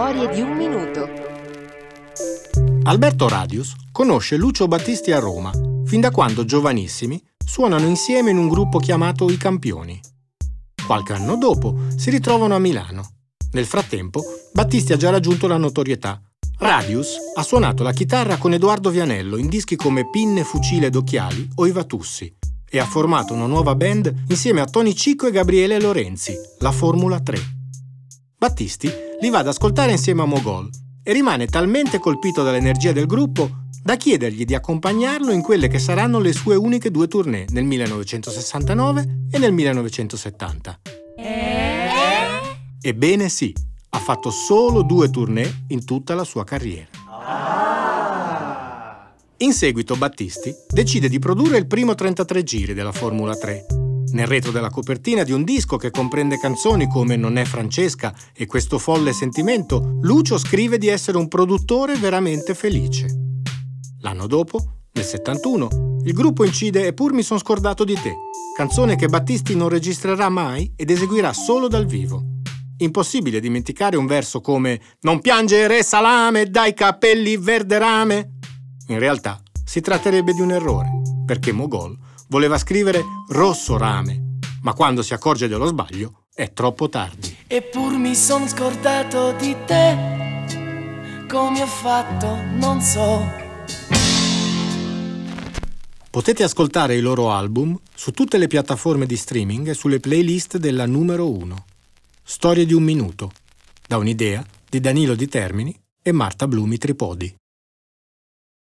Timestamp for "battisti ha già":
14.54-15.10